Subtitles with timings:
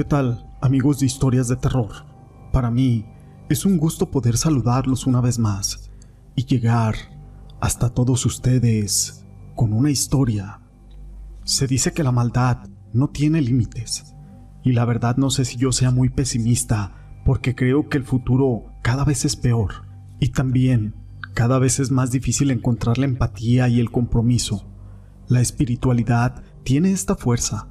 [0.00, 1.90] ¿Qué tal, amigos de historias de terror?
[2.54, 3.04] Para mí
[3.50, 5.90] es un gusto poder saludarlos una vez más
[6.34, 6.94] y llegar
[7.60, 10.62] hasta todos ustedes con una historia.
[11.44, 14.14] Se dice que la maldad no tiene límites
[14.64, 18.72] y la verdad no sé si yo sea muy pesimista porque creo que el futuro
[18.80, 19.84] cada vez es peor
[20.18, 20.94] y también
[21.34, 24.66] cada vez es más difícil encontrar la empatía y el compromiso.
[25.28, 27.68] La espiritualidad tiene esta fuerza,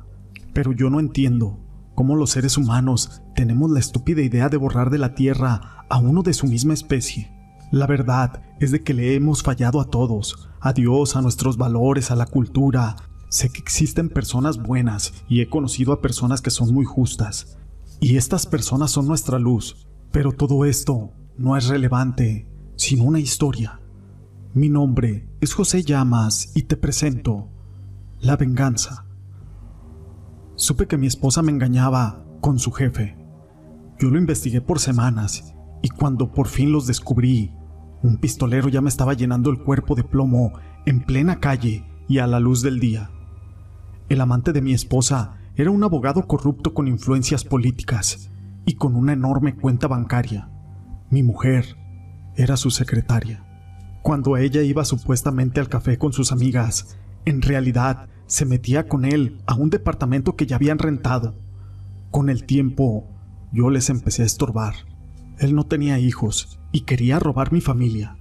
[0.54, 1.66] pero yo no entiendo
[2.00, 6.24] cómo los seres humanos tenemos la estúpida idea de borrar de la Tierra a uno
[6.24, 7.30] de su misma especie.
[7.74, 12.10] La verdad es de que le hemos fallado a todos, a Dios, a nuestros valores,
[12.10, 12.96] a la cultura.
[13.28, 17.58] Sé que existen personas buenas y he conocido a personas que son muy justas.
[18.00, 19.86] Y estas personas son nuestra luz.
[20.14, 22.48] Pero todo esto no es relevante,
[22.78, 23.82] sino una historia.
[24.54, 27.50] Mi nombre es José Llamas y te presento
[28.22, 29.09] La venganza.
[30.70, 33.18] Supe que mi esposa me engañaba con su jefe.
[33.98, 37.52] Yo lo investigué por semanas y cuando por fin los descubrí,
[38.04, 40.54] un pistolero ya me estaba llenando el cuerpo de plomo
[40.86, 43.10] en plena calle y a la luz del día.
[44.10, 48.30] El amante de mi esposa era un abogado corrupto con influencias políticas
[48.68, 50.52] y con una enorme cuenta bancaria.
[51.10, 51.78] Mi mujer
[52.36, 53.44] era su secretaria.
[54.04, 56.96] Cuando ella iba supuestamente al café con sus amigas,
[57.26, 61.36] en realidad se metía con él a un departamento que ya habían rentado.
[62.12, 63.10] Con el tiempo,
[63.52, 64.76] yo les empecé a estorbar.
[65.40, 68.18] Él no tenía hijos y quería robar mi familia.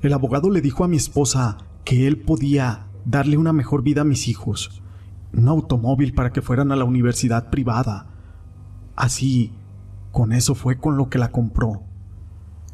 [0.00, 4.04] El abogado le dijo a mi esposa que él podía darle una mejor vida a
[4.04, 4.80] mis hijos,
[5.32, 8.06] un automóvil para que fueran a la universidad privada.
[8.94, 9.52] Así,
[10.12, 11.82] con eso fue con lo que la compró.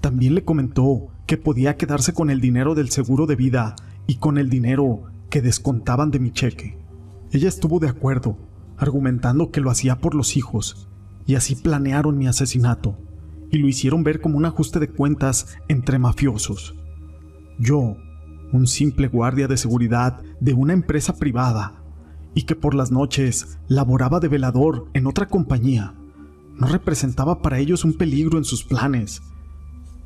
[0.02, 3.74] También le comentó que podía quedarse con el dinero del seguro de vida
[4.06, 6.78] y con el dinero que descontaban de mi cheque.
[7.30, 8.36] Ella estuvo de acuerdo,
[8.76, 10.90] argumentando que lo hacía por los hijos,
[11.24, 12.98] y así planearon mi asesinato,
[13.50, 16.74] y lo hicieron ver como un ajuste de cuentas entre mafiosos.
[17.58, 17.96] Yo,
[18.52, 21.82] un simple guardia de seguridad de una empresa privada,
[22.34, 25.94] y que por las noches laboraba de velador en otra compañía,
[26.58, 29.22] no representaba para ellos un peligro en sus planes.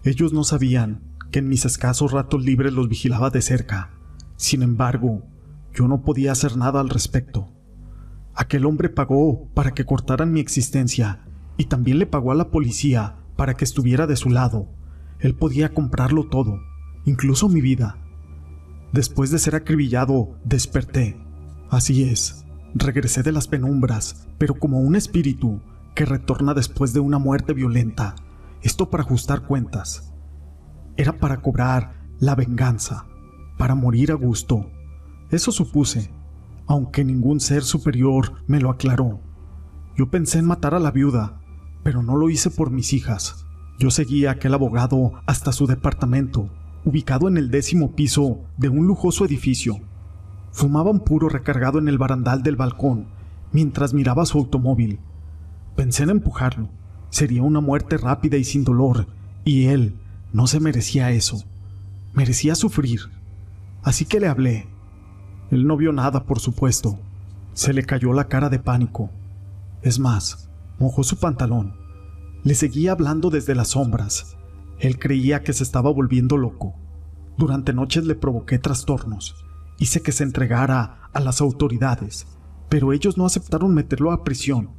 [0.04, 1.00] Ellos no sabían
[1.32, 3.90] que en mis escasos ratos libres los vigilaba de cerca
[4.36, 5.22] sin embargo,
[5.72, 7.52] yo no podía hacer nada al respecto.
[8.34, 11.26] Aquel hombre pagó para que cortaran mi existencia
[11.56, 14.68] y también le pagó a la policía para que estuviera de su lado.
[15.20, 16.60] Él podía comprarlo todo,
[17.06, 17.98] incluso mi vida.
[18.92, 21.18] Después de ser acribillado, desperté.
[21.70, 25.62] Así es, regresé de las penumbras, pero como un espíritu
[25.94, 28.14] que retorna después de una muerte violenta.
[28.62, 30.12] Esto para ajustar cuentas.
[30.98, 33.06] Era para cobrar la venganza
[33.56, 34.70] para morir a gusto.
[35.30, 36.10] Eso supuse,
[36.66, 39.20] aunque ningún ser superior me lo aclaró.
[39.96, 41.40] Yo pensé en matar a la viuda,
[41.82, 43.46] pero no lo hice por mis hijas.
[43.78, 46.50] Yo seguí a aquel abogado hasta su departamento,
[46.84, 49.80] ubicado en el décimo piso de un lujoso edificio.
[50.52, 53.16] Fumaba un puro recargado en el barandal del balcón
[53.52, 54.98] mientras miraba su automóvil.
[55.76, 56.68] Pensé en empujarlo.
[57.10, 59.06] Sería una muerte rápida y sin dolor,
[59.44, 59.94] y él
[60.32, 61.42] no se merecía eso.
[62.12, 63.00] Merecía sufrir.
[63.86, 64.66] Así que le hablé.
[65.52, 66.98] Él no vio nada, por supuesto.
[67.52, 69.10] Se le cayó la cara de pánico.
[69.80, 71.76] Es más, mojó su pantalón.
[72.42, 74.36] Le seguía hablando desde las sombras.
[74.80, 76.74] Él creía que se estaba volviendo loco.
[77.38, 79.36] Durante noches le provoqué trastornos.
[79.78, 82.26] Hice que se entregara a las autoridades,
[82.68, 84.70] pero ellos no aceptaron meterlo a prisión,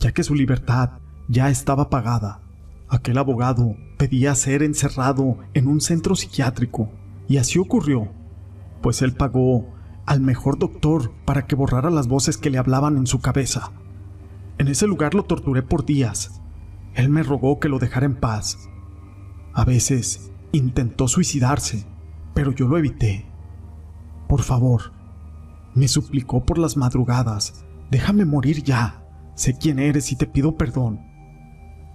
[0.00, 0.98] ya que su libertad
[1.28, 2.40] ya estaba pagada.
[2.88, 6.90] Aquel abogado pedía ser encerrado en un centro psiquiátrico,
[7.28, 8.18] y así ocurrió
[8.80, 9.74] pues él pagó
[10.06, 13.72] al mejor doctor para que borrara las voces que le hablaban en su cabeza.
[14.58, 16.40] En ese lugar lo torturé por días.
[16.94, 18.68] Él me rogó que lo dejara en paz.
[19.52, 21.86] A veces intentó suicidarse,
[22.34, 23.26] pero yo lo evité.
[24.28, 24.92] Por favor,
[25.74, 29.04] me suplicó por las madrugadas, déjame morir ya.
[29.34, 31.00] Sé quién eres y te pido perdón.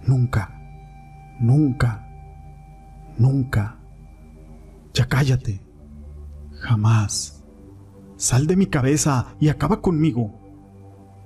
[0.06, 0.58] Nunca,
[1.40, 2.08] nunca,
[3.18, 3.78] nunca.
[4.94, 5.63] Ya cállate.
[6.64, 7.44] Jamás.
[8.16, 10.32] Sal de mi cabeza y acaba conmigo.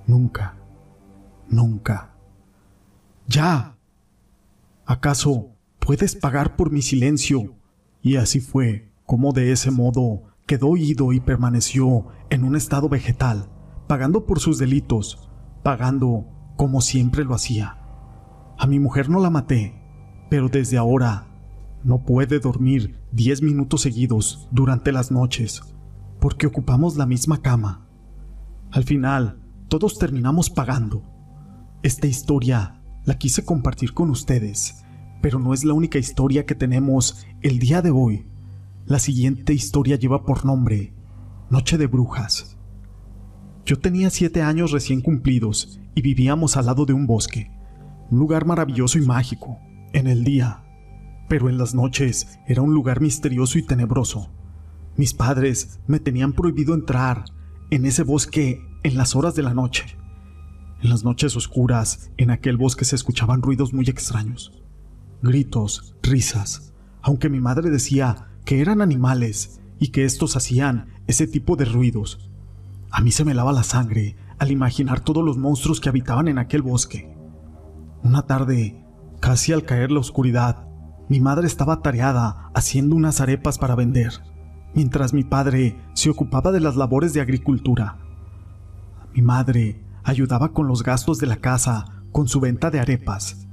[0.05, 0.57] Nunca.
[1.47, 2.13] Nunca.
[3.25, 3.77] Ya.
[4.85, 7.55] ¿Acaso puedes pagar por mi silencio?
[8.01, 13.49] Y así fue como de ese modo quedó oído y permaneció en un estado vegetal,
[13.87, 15.29] pagando por sus delitos,
[15.63, 16.25] pagando
[16.57, 17.77] como siempre lo hacía.
[18.57, 19.81] A mi mujer no la maté,
[20.29, 21.28] pero desde ahora
[21.83, 25.61] no puede dormir diez minutos seguidos durante las noches,
[26.19, 27.87] porque ocupamos la misma cama.
[28.71, 31.03] Al final, todos terminamos pagando.
[31.83, 34.83] Esta historia la quise compartir con ustedes,
[35.21, 38.25] pero no es la única historia que tenemos el día de hoy.
[38.85, 40.93] La siguiente historia lleva por nombre
[41.49, 42.57] Noche de Brujas.
[43.65, 47.51] Yo tenía siete años recién cumplidos y vivíamos al lado de un bosque,
[48.11, 49.59] un lugar maravilloso y mágico,
[49.93, 50.63] en el día,
[51.29, 54.29] pero en las noches era un lugar misterioso y tenebroso.
[54.97, 57.23] Mis padres me tenían prohibido entrar
[57.69, 59.95] en ese bosque en las horas de la noche.
[60.81, 64.51] En las noches oscuras, en aquel bosque se escuchaban ruidos muy extraños.
[65.21, 71.55] Gritos, risas, aunque mi madre decía que eran animales y que estos hacían ese tipo
[71.55, 72.29] de ruidos.
[72.89, 76.39] A mí se me lava la sangre al imaginar todos los monstruos que habitaban en
[76.39, 77.13] aquel bosque.
[78.01, 78.83] Una tarde,
[79.19, 80.68] casi al caer la oscuridad,
[81.09, 84.21] mi madre estaba tareada haciendo unas arepas para vender,
[84.75, 87.97] mientras mi padre se ocupaba de las labores de agricultura.
[89.15, 93.47] Mi madre ayudaba con los gastos de la casa con su venta de arepas.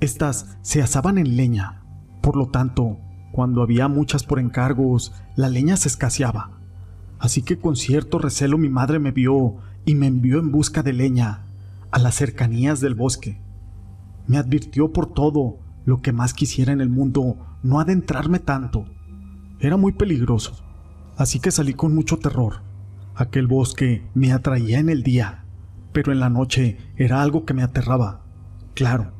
[0.00, 1.82] Estas se asaban en leña,
[2.22, 2.98] por lo tanto,
[3.30, 6.52] cuando había muchas por encargos, la leña se escaseaba.
[7.18, 10.94] Así que con cierto recelo mi madre me vio y me envió en busca de
[10.94, 11.44] leña
[11.90, 13.42] a las cercanías del bosque.
[14.26, 18.84] Me advirtió por todo lo que más quisiera en el mundo no adentrarme tanto.
[19.60, 20.62] Era muy peligroso,
[21.16, 22.60] así que salí con mucho terror.
[23.14, 25.44] Aquel bosque me atraía en el día,
[25.92, 28.24] pero en la noche era algo que me aterraba.
[28.74, 29.12] Claro,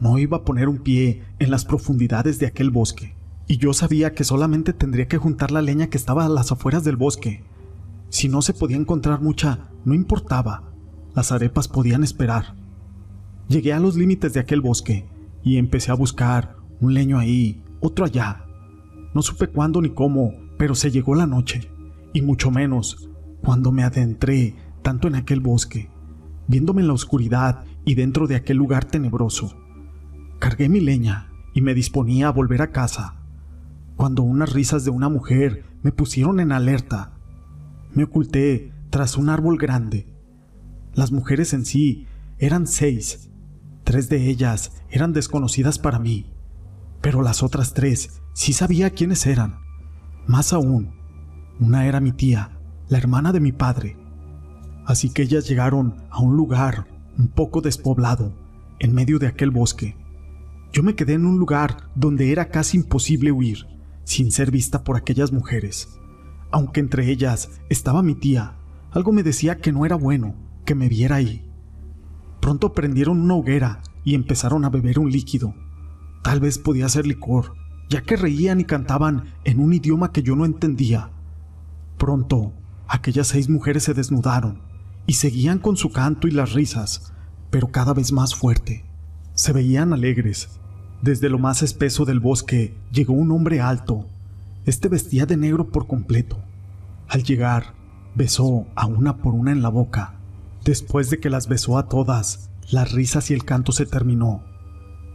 [0.00, 3.16] no iba a poner un pie en las profundidades de aquel bosque,
[3.48, 6.84] y yo sabía que solamente tendría que juntar la leña que estaba a las afueras
[6.84, 7.42] del bosque.
[8.10, 10.74] Si no se podía encontrar mucha, no importaba.
[11.14, 12.54] Las arepas podían esperar.
[13.48, 15.06] Llegué a los límites de aquel bosque
[15.42, 18.44] y empecé a buscar un leño ahí, otro allá.
[19.14, 21.70] No supe cuándo ni cómo, pero se llegó la noche,
[22.12, 23.08] y mucho menos
[23.42, 25.90] cuando me adentré tanto en aquel bosque,
[26.46, 29.56] viéndome en la oscuridad y dentro de aquel lugar tenebroso.
[30.38, 33.16] Cargué mi leña y me disponía a volver a casa,
[33.96, 37.12] cuando unas risas de una mujer me pusieron en alerta.
[37.94, 40.06] Me oculté tras un árbol grande.
[40.94, 42.06] Las mujeres en sí
[42.38, 43.30] eran seis.
[43.92, 46.24] Tres de ellas eran desconocidas para mí,
[47.02, 49.58] pero las otras tres sí sabía quiénes eran.
[50.26, 50.94] Más aún,
[51.60, 52.58] una era mi tía
[52.88, 53.98] la hermana de mi padre.
[54.86, 56.86] Así que ellas llegaron a un lugar
[57.18, 58.34] un poco despoblado,
[58.78, 59.94] en medio de aquel bosque.
[60.72, 63.66] Yo me quedé en un lugar donde era casi imposible huir,
[64.04, 66.00] sin ser vista por aquellas mujeres.
[66.50, 68.56] Aunque entre ellas estaba mi tía,
[68.90, 70.34] algo me decía que no era bueno
[70.64, 71.51] que me viera ahí.
[72.42, 75.54] Pronto prendieron una hoguera y empezaron a beber un líquido.
[76.22, 77.54] Tal vez podía ser licor,
[77.88, 81.08] ya que reían y cantaban en un idioma que yo no entendía.
[81.96, 82.52] Pronto
[82.92, 84.60] Aquellas seis mujeres se desnudaron
[85.06, 87.10] y seguían con su canto y las risas,
[87.48, 88.84] pero cada vez más fuerte.
[89.32, 90.60] Se veían alegres.
[91.00, 94.06] Desde lo más espeso del bosque llegó un hombre alto.
[94.66, 96.38] Este vestía de negro por completo.
[97.08, 97.72] Al llegar,
[98.14, 100.20] besó a una por una en la boca.
[100.64, 104.44] Después de que las besó a todas, las risas y el canto se terminó.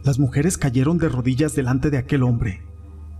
[0.04, 2.62] Las mujeres cayeron de rodillas delante de aquel hombre.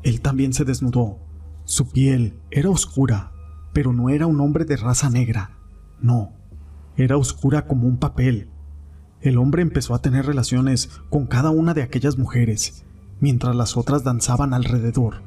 [0.02, 1.18] Él también se desnudó.
[1.64, 3.32] Su piel era oscura,
[3.72, 5.58] pero no era un hombre de raza negra,
[6.00, 6.32] no,
[6.96, 8.48] era oscura como un papel.
[9.20, 12.84] El hombre empezó a tener relaciones con cada una de aquellas mujeres,
[13.20, 15.22] mientras las otras danzaban alrededor.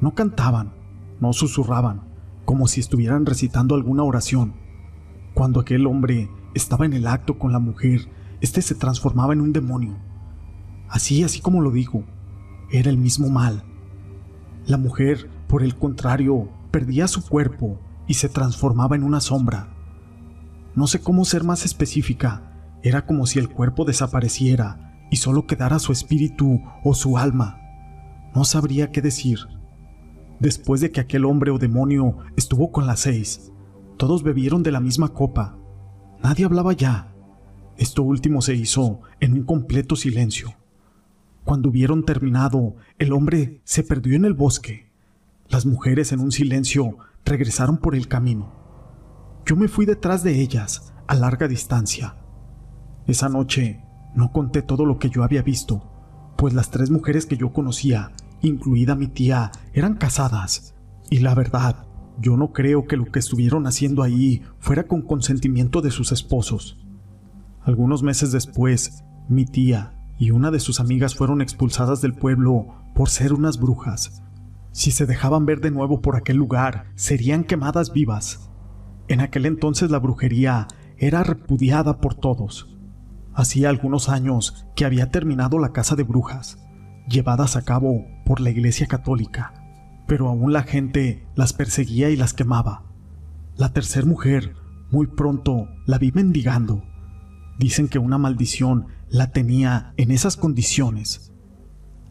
[0.00, 0.72] No cantaban,
[1.20, 2.02] no susurraban,
[2.44, 4.54] como si estuvieran recitando alguna oración.
[5.34, 8.08] Cuando aquel hombre estaba en el acto con la mujer,
[8.40, 9.96] éste se transformaba en un demonio.
[10.88, 12.04] Así, así como lo digo,
[12.70, 13.64] era el mismo mal.
[14.66, 19.74] La mujer, por el contrario, perdía su cuerpo y se transformaba en una sombra.
[20.76, 25.80] No sé cómo ser más específica, era como si el cuerpo desapareciera y solo quedara
[25.80, 27.58] su espíritu o su alma.
[28.36, 29.40] No sabría qué decir.
[30.38, 33.52] Después de que aquel hombre o demonio estuvo con las seis,
[33.96, 35.58] todos bebieron de la misma copa.
[36.22, 37.14] Nadie hablaba ya.
[37.76, 40.54] Esto último se hizo en un completo silencio.
[41.44, 44.90] Cuando hubieron terminado, el hombre se perdió en el bosque.
[45.48, 48.52] Las mujeres en un silencio regresaron por el camino.
[49.44, 52.16] Yo me fui detrás de ellas, a larga distancia.
[53.06, 53.84] Esa noche
[54.14, 55.90] no conté todo lo que yo había visto,
[56.38, 60.74] pues las tres mujeres que yo conocía, incluida mi tía, eran casadas.
[61.10, 61.86] Y la verdad,
[62.20, 66.78] yo no creo que lo que estuvieron haciendo ahí fuera con consentimiento de sus esposos.
[67.62, 73.08] Algunos meses después, mi tía y una de sus amigas fueron expulsadas del pueblo por
[73.08, 74.22] ser unas brujas.
[74.70, 78.50] Si se dejaban ver de nuevo por aquel lugar, serían quemadas vivas.
[79.08, 80.68] En aquel entonces la brujería
[80.98, 82.76] era repudiada por todos.
[83.34, 86.58] Hacía algunos años que había terminado la casa de brujas,
[87.08, 89.63] llevadas a cabo por la Iglesia Católica,
[90.06, 92.84] pero aún la gente las perseguía y las quemaba.
[93.56, 94.54] La tercer mujer
[94.90, 96.82] muy pronto la vi mendigando.
[97.58, 101.32] Dicen que una maldición la tenía en esas condiciones.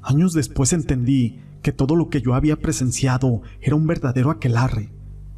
[0.01, 4.93] Años después entendí que todo lo que yo había presenciado era un verdadero aquelarre,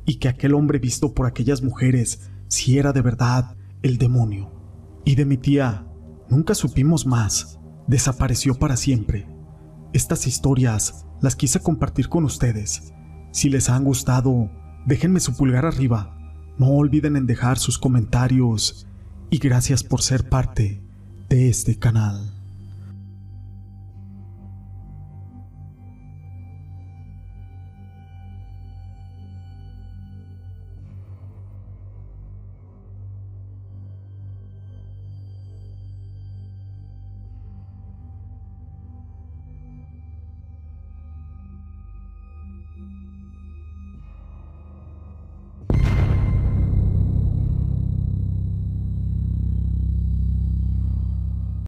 [0.06, 4.52] y que aquel hombre visto por aquellas mujeres si era de verdad el demonio.
[5.04, 5.88] Y de mi tía
[6.30, 9.28] nunca supimos más, desapareció para siempre.
[9.94, 12.94] Estas historias las quise compartir con ustedes.
[13.32, 14.52] Si les han gustado,
[14.86, 16.16] déjenme su pulgar arriba.
[16.60, 18.88] No olviden en dejar sus comentarios
[19.32, 20.82] y gracias por ser parte
[21.28, 22.35] de este canal.